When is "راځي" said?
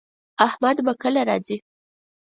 1.29-1.57